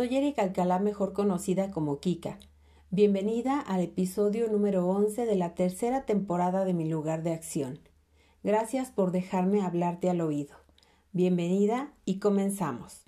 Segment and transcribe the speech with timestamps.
[0.00, 2.38] Soy Erika Alcalá, mejor conocida como Kika.
[2.88, 7.80] Bienvenida al episodio número 11 de la tercera temporada de Mi lugar de acción.
[8.42, 10.56] Gracias por dejarme hablarte al oído.
[11.12, 13.02] Bienvenida y comenzamos.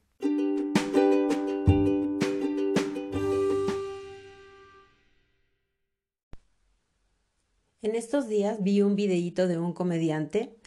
[7.80, 10.58] En estos días vi un videíto de un comediante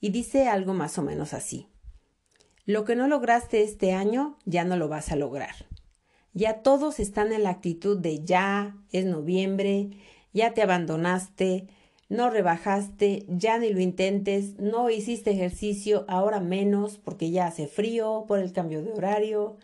[0.00, 1.68] y dice algo más o menos así.
[2.68, 5.54] Lo que no lograste este año, ya no lo vas a lograr.
[6.34, 9.90] Ya todos están en la actitud de ya, es noviembre,
[10.32, 11.68] ya te abandonaste,
[12.08, 18.24] no rebajaste, ya ni lo intentes, no hiciste ejercicio, ahora menos porque ya hace frío
[18.26, 19.58] por el cambio de horario,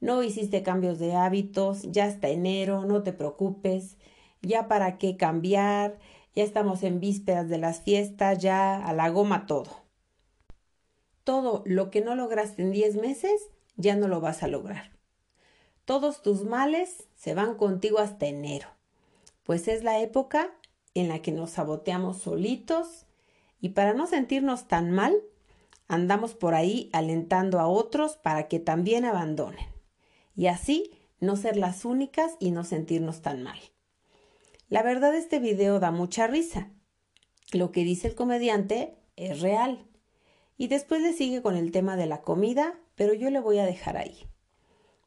[0.00, 3.96] no hiciste cambios de hábitos, ya está enero, no te preocupes,
[4.40, 5.98] ya para qué cambiar,
[6.36, 9.85] ya estamos en vísperas de las fiestas, ya a la goma todo
[11.26, 14.92] todo lo que no lograste en 10 meses, ya no lo vas a lograr.
[15.84, 18.68] Todos tus males se van contigo hasta enero,
[19.42, 20.54] pues es la época
[20.94, 23.06] en la que nos saboteamos solitos
[23.60, 25.20] y para no sentirnos tan mal,
[25.88, 29.66] andamos por ahí alentando a otros para que también abandonen
[30.36, 33.58] y así no ser las únicas y no sentirnos tan mal.
[34.68, 36.70] La verdad este video da mucha risa.
[37.52, 39.88] Lo que dice el comediante es real.
[40.58, 43.66] Y después le sigue con el tema de la comida, pero yo le voy a
[43.66, 44.26] dejar ahí.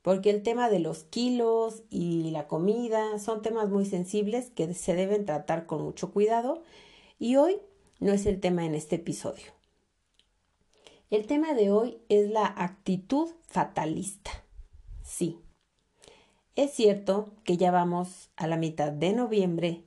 [0.02, 4.95] Porque el tema de los kilos y la comida son temas muy sensibles que se
[4.95, 6.64] deben tratar con mucho cuidado
[7.17, 7.58] y hoy
[8.00, 9.52] no es el tema en este episodio.
[11.09, 14.31] El tema de hoy es la actitud fatalista.
[15.03, 15.39] Sí,
[16.56, 19.86] es cierto que ya vamos a la mitad de noviembre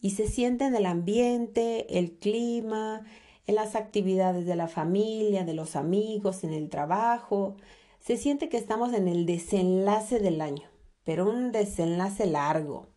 [0.00, 3.04] y se siente en el ambiente, el clima,
[3.46, 7.56] en las actividades de la familia, de los amigos, en el trabajo.
[8.00, 10.68] Se siente que estamos en el desenlace del año,
[11.04, 12.88] pero un desenlace largo.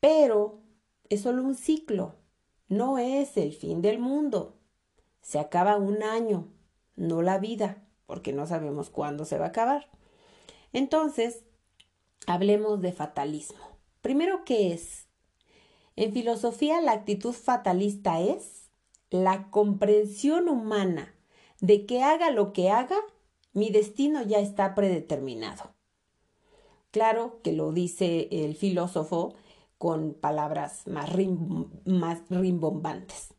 [0.00, 0.60] Pero
[1.08, 2.16] es solo un ciclo,
[2.68, 4.56] no es el fin del mundo.
[5.20, 6.48] Se acaba un año,
[6.96, 9.88] no la vida, porque no sabemos cuándo se va a acabar.
[10.72, 11.44] Entonces,
[12.26, 13.78] hablemos de fatalismo.
[14.00, 15.06] Primero, ¿qué es?
[15.94, 18.61] En filosofía, la actitud fatalista es
[19.12, 21.14] la comprensión humana
[21.60, 22.96] de que haga lo que haga,
[23.52, 25.74] mi destino ya está predeterminado.
[26.90, 29.34] Claro que lo dice el filósofo
[29.76, 33.34] con palabras más, rimbombantes,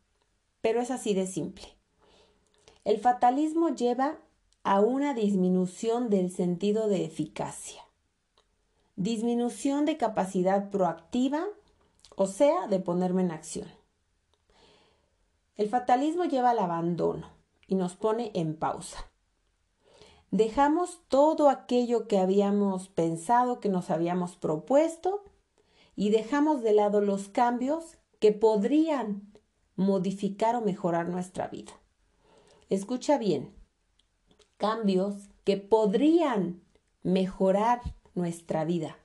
[0.60, 1.66] pero es así de simple.
[2.84, 4.20] El fatalismo lleva
[4.62, 7.82] a una disminución del sentido de eficacia,
[8.94, 11.44] disminución de capacidad proactiva,
[12.14, 13.83] o sea, de ponerme en acción.
[15.56, 17.30] El fatalismo lleva al abandono
[17.68, 19.10] y nos pone en pausa.
[20.30, 25.22] Dejamos todo aquello que habíamos pensado, que nos habíamos propuesto,
[25.94, 29.32] y dejamos de lado los cambios que podrían
[29.76, 31.72] modificar o mejorar nuestra vida.
[32.68, 33.54] Escucha bien,
[34.56, 36.62] cambios que podrían
[37.04, 37.80] mejorar
[38.14, 38.96] nuestra vida.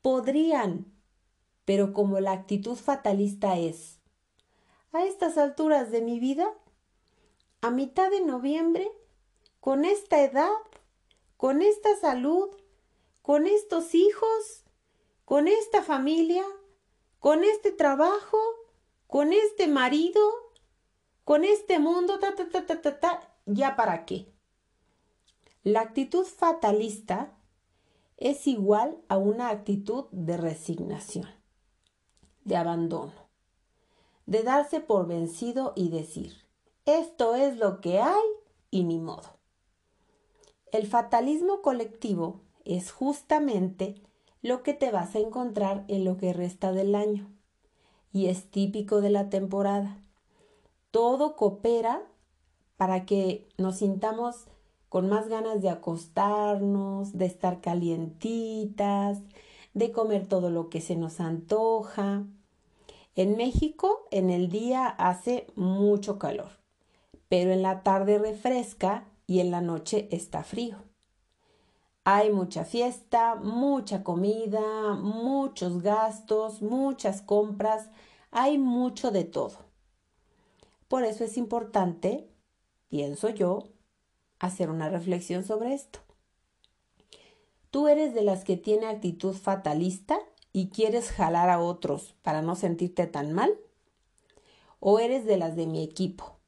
[0.00, 0.86] Podrían,
[1.66, 4.01] pero como la actitud fatalista es,
[4.92, 6.52] a estas alturas de mi vida,
[7.62, 8.90] a mitad de noviembre,
[9.60, 10.52] con esta edad,
[11.36, 12.50] con esta salud,
[13.22, 14.64] con estos hijos,
[15.24, 16.44] con esta familia,
[17.18, 18.38] con este trabajo,
[19.06, 20.20] con este marido,
[21.24, 24.32] con este mundo, ta, ta, ta, ta, ta, ta, ya para qué.
[25.62, 27.38] La actitud fatalista
[28.16, 31.28] es igual a una actitud de resignación,
[32.44, 33.21] de abandono
[34.26, 36.34] de darse por vencido y decir,
[36.84, 38.22] esto es lo que hay
[38.70, 39.36] y ni modo.
[40.72, 44.02] El fatalismo colectivo es justamente
[44.40, 47.30] lo que te vas a encontrar en lo que resta del año
[48.12, 49.98] y es típico de la temporada.
[50.90, 52.02] Todo coopera
[52.76, 54.46] para que nos sintamos
[54.88, 59.20] con más ganas de acostarnos, de estar calientitas,
[59.72, 62.26] de comer todo lo que se nos antoja,
[63.14, 66.50] en México en el día hace mucho calor,
[67.28, 70.78] pero en la tarde refresca y en la noche está frío.
[72.04, 77.90] Hay mucha fiesta, mucha comida, muchos gastos, muchas compras,
[78.30, 79.58] hay mucho de todo.
[80.88, 82.28] Por eso es importante,
[82.88, 83.68] pienso yo,
[84.40, 86.00] hacer una reflexión sobre esto.
[87.70, 90.18] ¿Tú eres de las que tiene actitud fatalista?
[90.52, 93.54] Y quieres jalar a otros para no sentirte tan mal?
[94.80, 96.38] ¿O eres de las de mi equipo,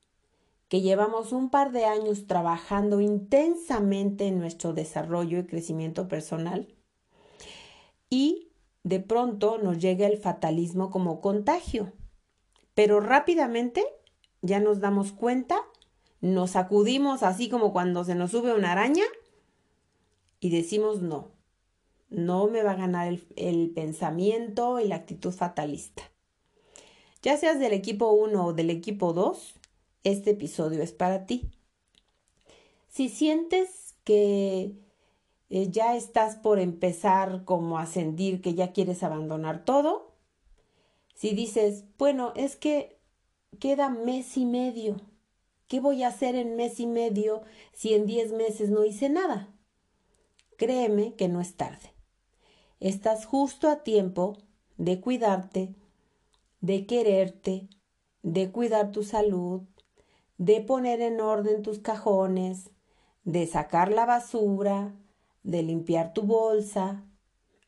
[0.68, 6.68] que llevamos un par de años trabajando intensamente en nuestro desarrollo y crecimiento personal
[8.10, 8.48] y
[8.84, 11.92] de pronto nos llega el fatalismo como contagio.
[12.74, 13.84] Pero rápidamente
[14.42, 15.60] ya nos damos cuenta,
[16.20, 19.04] nos sacudimos así como cuando se nos sube una araña
[20.40, 21.30] y decimos no,
[22.08, 26.02] no me va a ganar el, pensamiento y la actitud fatalista.
[27.22, 29.54] Ya seas del equipo 1 o del equipo 2,
[30.04, 31.50] este episodio es para ti.
[32.88, 34.74] Si sientes que
[35.50, 40.14] eh, ya estás por empezar como a sentir que ya quieres abandonar todo,
[41.14, 42.98] si dices, bueno, es que
[43.58, 45.00] queda mes y medio,
[45.68, 47.42] ¿qué voy a hacer en mes y medio
[47.72, 49.48] si en diez meses no hice nada?
[50.56, 51.93] Créeme que no es tarde.
[52.84, 54.36] Estás justo a tiempo
[54.76, 55.74] de cuidarte,
[56.60, 57.70] de quererte,
[58.22, 59.62] de cuidar tu salud,
[60.36, 62.72] de poner en orden tus cajones,
[63.22, 64.94] de sacar la basura,
[65.42, 67.06] de limpiar tu bolsa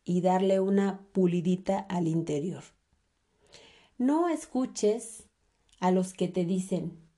[0.05, 2.65] y darle una pulidita al interior.
[3.97, 5.31] No escuches
[5.81, 7.09] a los que te dicen,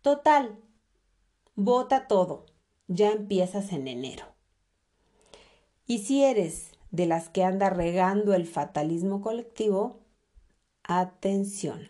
[0.00, 0.60] total,
[1.56, 2.46] bota todo,
[2.86, 4.26] ya empiezas en enero.
[5.88, 9.98] Y si eres de las que anda regando el fatalismo colectivo,
[10.84, 11.88] Atención.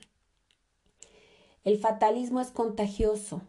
[1.65, 3.41] El fatalismo es contagioso.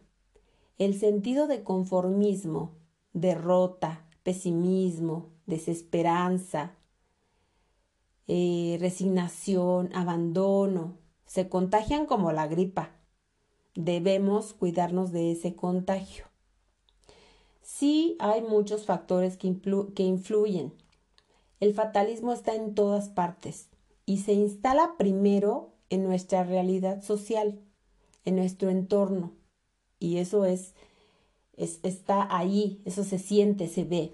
[0.78, 2.72] El sentido de conformismo,
[3.12, 6.72] derrota, pesimismo, desesperanza,
[8.26, 10.96] eh, resignación, abandono,
[11.26, 12.90] se contagian como la gripa.
[13.74, 16.24] Debemos cuidarnos de ese contagio.
[17.60, 19.54] Sí hay muchos factores que,
[19.94, 20.72] que influyen.
[21.64, 23.70] El fatalismo está en todas partes
[24.04, 27.58] y se instala primero en nuestra realidad social,
[28.26, 29.32] en nuestro entorno.
[29.98, 30.74] Y eso es,
[31.56, 34.12] está ahí, eso se siente, se ve.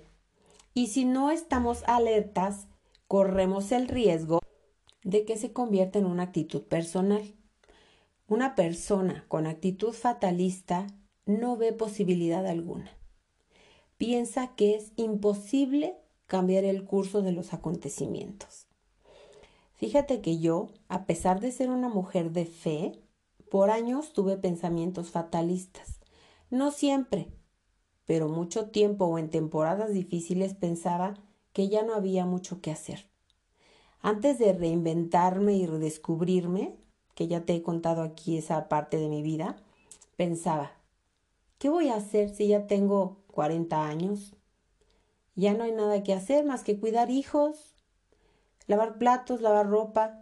[0.74, 2.68] Y si no estamos alertas,
[3.08, 4.38] corremos el riesgo
[5.02, 7.34] de que se convierta en una actitud personal.
[8.28, 10.86] Una persona con actitud fatalista
[11.26, 12.92] no ve posibilidad alguna.
[13.96, 15.96] Piensa que es imposible
[16.30, 18.68] cambiar el curso de los acontecimientos.
[19.74, 23.02] Fíjate que yo, a pesar de ser una mujer de fe,
[23.50, 25.98] por años tuve pensamientos fatalistas.
[26.48, 27.32] No siempre,
[28.04, 31.14] pero mucho tiempo o en temporadas difíciles pensaba
[31.52, 33.10] que ya no había mucho que hacer.
[34.00, 36.76] Antes de reinventarme y redescubrirme,
[37.16, 39.56] que ya te he contado aquí esa parte de mi vida,
[40.16, 40.70] pensaba,
[41.58, 44.36] ¿qué voy a hacer si ya tengo 40 años?
[45.34, 47.74] Ya no hay nada que hacer más que cuidar hijos,
[48.66, 50.20] lavar platos, lavar ropa.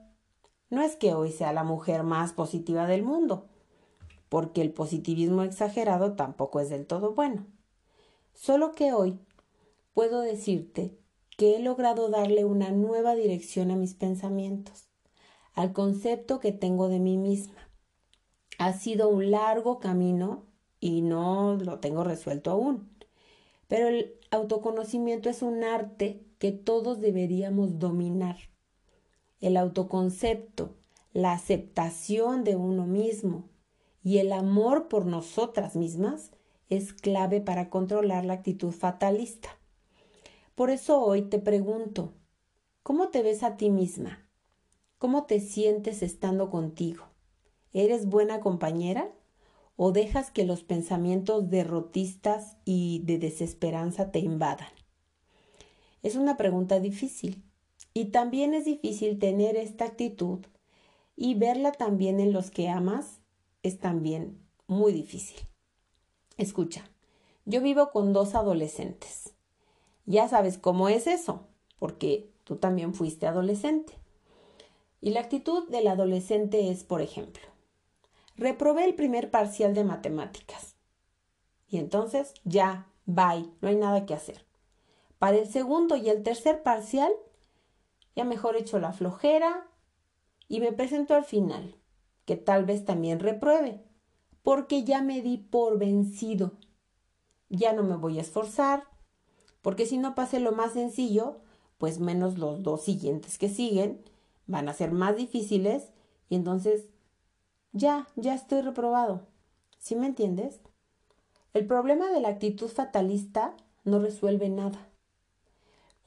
[0.70, 3.48] No es que hoy sea la mujer más positiva del mundo,
[4.28, 7.46] porque el positivismo exagerado tampoco es del todo bueno.
[8.34, 9.18] Solo que hoy
[9.94, 10.98] puedo decirte
[11.36, 14.88] que he logrado darle una nueva dirección a mis pensamientos,
[15.54, 17.70] al concepto que tengo de mí misma.
[18.58, 20.46] Ha sido un largo camino
[20.80, 22.90] y no lo tengo resuelto aún.
[23.68, 28.36] Pero el autoconocimiento es un arte que todos deberíamos dominar.
[29.40, 30.76] El autoconcepto,
[31.12, 33.48] la aceptación de uno mismo
[34.02, 36.32] y el amor por nosotras mismas
[36.68, 39.48] es clave para controlar la actitud fatalista.
[40.54, 42.14] Por eso hoy te pregunto,
[42.82, 44.28] ¿cómo te ves a ti misma?
[44.98, 47.04] ¿Cómo te sientes estando contigo?
[47.72, 49.12] ¿Eres buena compañera?
[49.80, 54.72] ¿O dejas que los pensamientos derrotistas y de desesperanza te invadan?
[56.02, 57.44] Es una pregunta difícil
[57.94, 60.40] y también es difícil tener esta actitud
[61.14, 63.20] y verla también en los que amas
[63.62, 65.38] es también muy difícil.
[66.38, 66.90] Escucha,
[67.44, 69.32] yo vivo con dos adolescentes.
[70.06, 71.46] Ya sabes cómo es eso,
[71.78, 73.92] porque tú también fuiste adolescente.
[75.00, 77.46] Y la actitud del adolescente es, por ejemplo,
[78.38, 80.76] reprobé el primer parcial de matemáticas.
[81.68, 84.46] Y entonces ya, bye, no hay nada que hacer.
[85.18, 87.12] Para el segundo y el tercer parcial,
[88.14, 89.68] ya mejor hecho la flojera
[90.48, 91.76] y me presento al final,
[92.24, 93.84] que tal vez también repruebe,
[94.42, 96.52] porque ya me di por vencido.
[97.50, 98.84] Ya no me voy a esforzar,
[99.62, 101.40] porque si no pase lo más sencillo,
[101.76, 104.02] pues menos los dos siguientes que siguen
[104.46, 105.90] van a ser más difíciles
[106.28, 106.88] y entonces
[107.72, 109.26] ya, ya estoy reprobado.
[109.78, 110.60] ¿Sí me entiendes?
[111.54, 114.88] El problema de la actitud fatalista no resuelve nada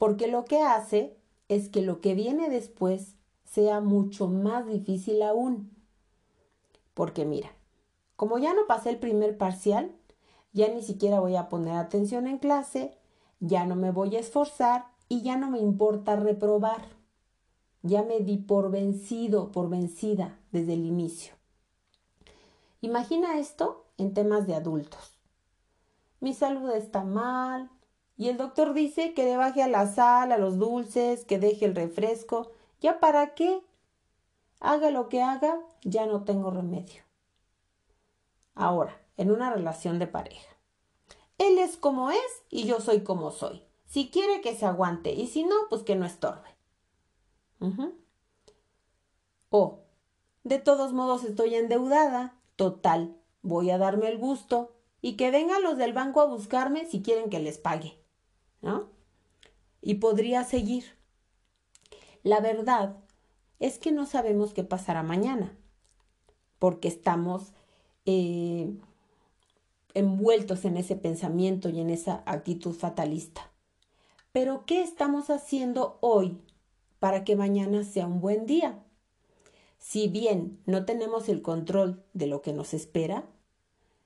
[0.01, 1.15] porque lo que hace
[1.47, 5.69] es que lo que viene después sea mucho más difícil aún.
[6.95, 7.51] Porque mira,
[8.15, 9.95] como ya no pasé el primer parcial,
[10.53, 12.97] ya ni siquiera voy a poner atención en clase,
[13.39, 16.81] ya no me voy a esforzar y ya no me importa reprobar.
[17.83, 21.35] Ya me di por vencido, por vencida desde el inicio.
[22.81, 25.19] Imagina esto en temas de adultos.
[26.19, 27.69] Mi salud está mal
[28.17, 31.65] y el doctor dice que le baje a la sal, a los dulces, que deje
[31.65, 32.51] el refresco.
[32.79, 33.63] ¿Ya para qué?
[34.59, 37.03] Haga lo que haga, ya no tengo remedio.
[38.53, 40.57] Ahora, en una relación de pareja.
[41.37, 43.63] Él es como es y yo soy como soy.
[43.85, 46.49] Si quiere que se aguante y si no, pues que no estorbe.
[49.49, 49.79] O,
[50.43, 52.40] de todos modos estoy endeudada.
[52.61, 57.01] Total, voy a darme el gusto y que vengan los del banco a buscarme si
[57.01, 57.97] quieren que les pague.
[58.61, 58.87] ¿No?
[59.81, 60.95] Y podría seguir.
[62.21, 62.97] La verdad
[63.57, 65.57] es que no sabemos qué pasará mañana,
[66.59, 67.51] porque estamos
[68.05, 68.71] eh,
[69.95, 73.49] envueltos en ese pensamiento y en esa actitud fatalista.
[74.33, 76.39] Pero ¿qué estamos haciendo hoy
[76.99, 78.83] para que mañana sea un buen día?
[79.81, 83.25] Si bien no tenemos el control de lo que nos espera,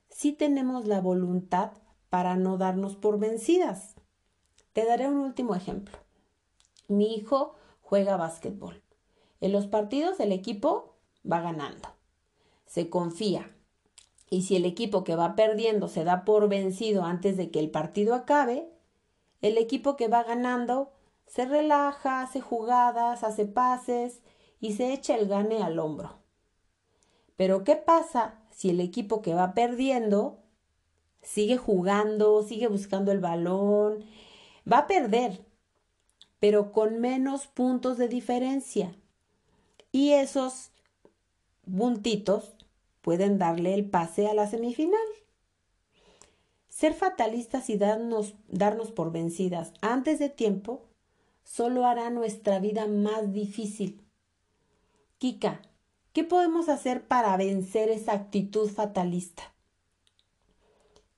[0.08, 1.72] sí tenemos la voluntad
[2.08, 3.94] para no darnos por vencidas.
[4.72, 5.98] Te daré un último ejemplo.
[6.88, 8.82] Mi hijo juega básquetbol.
[9.42, 10.96] En los partidos el equipo
[11.30, 11.90] va ganando.
[12.64, 13.54] Se confía,
[14.30, 17.70] y si el equipo que va perdiendo se da por vencido antes de que el
[17.70, 18.66] partido acabe,
[19.42, 20.90] el equipo que va ganando
[21.26, 24.22] se relaja, hace jugadas, hace pases
[24.60, 26.18] y se echa el gane al hombro.
[27.36, 30.38] Pero ¿qué pasa si el equipo que va perdiendo
[31.22, 34.04] sigue jugando, sigue buscando el balón?
[34.70, 35.44] Va a perder,
[36.40, 38.94] pero con menos puntos de diferencia.
[39.92, 40.70] Y esos
[41.64, 42.56] puntitos
[43.02, 45.00] pueden darle el pase a la semifinal.
[46.68, 50.82] Ser fatalistas y darnos, darnos por vencidas antes de tiempo
[51.42, 54.05] solo hará nuestra vida más difícil.
[55.18, 55.62] Kika,
[56.12, 59.54] ¿qué podemos hacer para vencer esa actitud fatalista?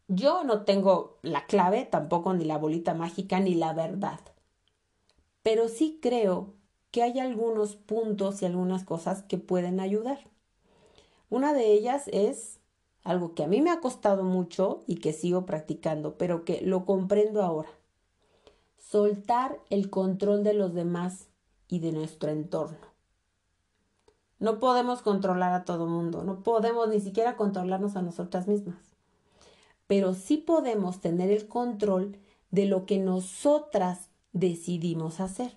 [0.07, 4.21] Yo no tengo la clave, tampoco ni la bolita mágica, ni la verdad.
[5.43, 6.55] Pero sí creo
[6.93, 10.21] que hay algunos puntos y algunas cosas que pueden ayudar.
[11.29, 12.61] Una de ellas es
[13.03, 16.85] algo que a mí me ha costado mucho y que sigo practicando, pero que lo
[16.85, 17.71] comprendo ahora.
[18.79, 21.27] Soltar el control de los demás
[21.67, 22.98] y de nuestro entorno.
[24.39, 28.79] No podemos controlar a todo mundo, no podemos ni siquiera controlarnos a nosotras mismas,
[29.87, 32.19] pero sí podemos tener el control
[32.51, 35.57] de lo que nosotras decidimos hacer.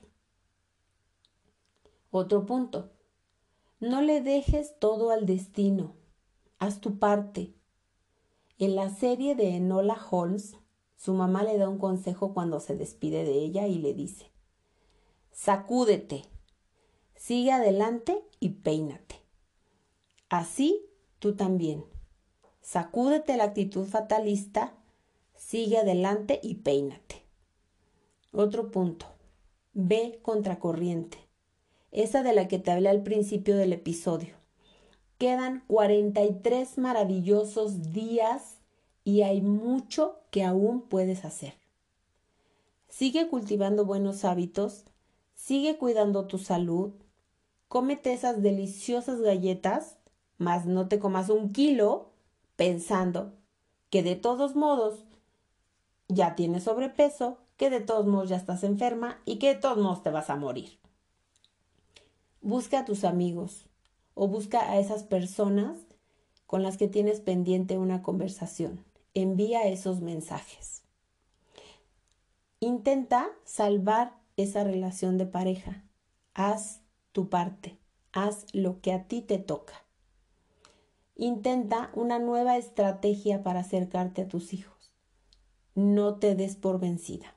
[2.09, 2.89] Otro punto,
[3.79, 5.93] no le dejes todo al destino.
[6.59, 7.53] Haz tu parte.
[8.57, 10.55] En la serie de Enola Holmes,
[10.97, 14.29] su mamá le da un consejo cuando se despide de ella y le dice,
[15.31, 16.25] sacúdete,
[17.15, 19.21] sigue adelante y peínate.
[20.27, 20.86] Así
[21.19, 21.86] tú también.
[22.60, 24.74] Sacúdete la actitud fatalista,
[25.33, 27.24] sigue adelante y peínate.
[28.33, 29.05] Otro punto.
[29.74, 31.31] Ve contracorriente
[31.91, 34.36] esa de la que te hablé al principio del episodio.
[35.17, 38.57] Quedan 43 maravillosos días
[39.03, 41.53] y hay mucho que aún puedes hacer.
[42.88, 44.86] Sigue cultivando buenos hábitos,
[45.33, 46.93] sigue cuidando tu salud,
[47.71, 49.95] cómete esas deliciosas galletas,
[50.37, 52.11] mas no te comas un kilo
[52.57, 53.31] pensando
[53.89, 55.05] que de todos modos
[56.09, 60.03] ya tienes sobrepeso, que de todos modos ya estás enferma y que de todos modos
[60.03, 60.79] te vas a morir.
[62.41, 63.69] Busca a tus amigos
[64.15, 65.77] o busca a esas personas
[66.47, 68.83] con las que tienes pendiente una conversación.
[69.13, 70.83] Envía esos mensajes.
[72.59, 75.85] Intenta salvar esa relación de pareja.
[76.33, 76.80] Haz
[77.11, 77.77] tu parte.
[78.13, 79.85] Haz lo que a ti te toca.
[81.15, 84.93] Intenta una nueva estrategia para acercarte a tus hijos.
[85.75, 87.35] No te des por vencida.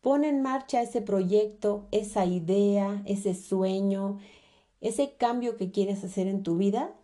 [0.00, 4.18] Pon en marcha ese proyecto, esa idea, ese sueño,
[4.80, 6.94] ese cambio que quieres hacer en tu vida.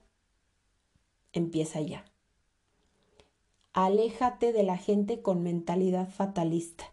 [1.32, 2.04] Empieza ya.
[3.72, 6.84] Aléjate de la gente con mentalidad fatalista.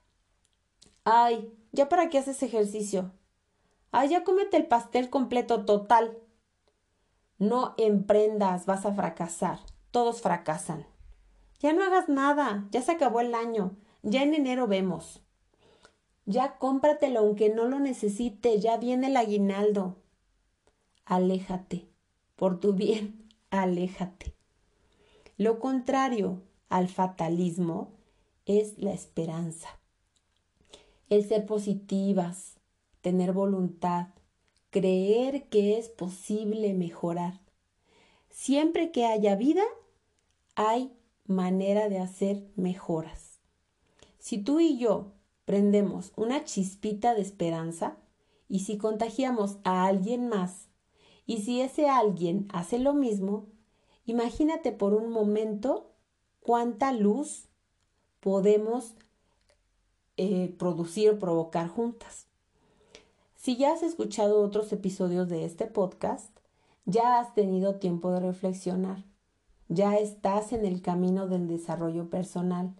[1.04, 3.12] Ay, ¿ya para qué haces ejercicio?
[3.92, 6.18] Ay, ya cómete el pastel completo total.
[7.38, 9.60] No emprendas, vas a fracasar.
[9.92, 10.86] Todos fracasan.
[11.60, 15.22] Ya no hagas nada, ya se acabó el año, ya en enero vemos.
[16.26, 19.98] Ya cómpratelo aunque no lo necesite, ya viene el aguinaldo.
[21.06, 21.90] Aléjate,
[22.36, 24.36] por tu bien, aléjate.
[25.38, 27.94] Lo contrario al fatalismo
[28.46, 29.70] es la esperanza.
[31.10, 32.59] El ser positivas,
[33.02, 34.08] tener voluntad,
[34.70, 37.40] creer que es posible mejorar.
[38.30, 39.64] Siempre que haya vida,
[40.56, 40.94] hay
[41.26, 43.40] manera de hacer mejoras.
[44.18, 45.14] Si tú y yo
[45.46, 47.98] prendemos una chispita de esperanza
[48.48, 50.68] y si contagiamos a alguien más
[51.26, 53.48] y si ese alguien hace lo mismo,
[54.06, 55.92] imagínate por un momento
[56.40, 57.48] cuánta luz
[58.20, 58.96] podemos
[60.18, 62.29] eh, producir o provocar juntas.
[63.40, 66.38] Si ya has escuchado otros episodios de este podcast,
[66.84, 69.06] ya has tenido tiempo de reflexionar,
[69.70, 72.76] ya estás en el camino del desarrollo personal.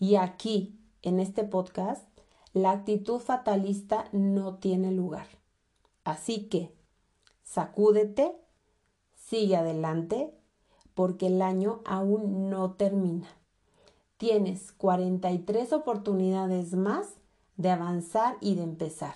[0.00, 2.04] Y aquí, en este podcast,
[2.52, 5.28] la actitud fatalista no tiene lugar.
[6.02, 6.74] Así que,
[7.44, 8.34] sacúdete,
[9.14, 10.34] sigue adelante,
[10.94, 13.28] porque el año aún no termina.
[14.16, 17.06] Tienes 43 oportunidades más
[17.56, 19.14] de avanzar y de empezar.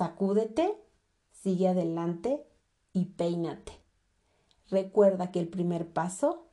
[0.00, 0.82] Sacúdete,
[1.30, 2.46] sigue adelante
[2.94, 3.72] y peínate.
[4.70, 6.48] Recuerda que el primer paso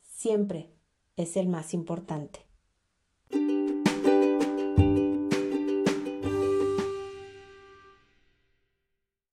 [0.00, 0.72] siempre
[1.16, 2.46] es el más importante.